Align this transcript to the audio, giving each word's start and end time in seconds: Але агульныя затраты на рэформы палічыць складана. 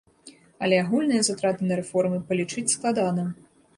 Але 0.67 0.75
агульныя 0.83 1.27
затраты 1.27 1.61
на 1.73 1.77
рэформы 1.81 2.17
палічыць 2.33 2.67
складана. 2.77 3.29